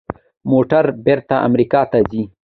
موټرې 0.51 0.91
بیرته 1.05 1.35
امریکا 1.47 1.81
ته 1.91 1.99
ځي. 2.09 2.23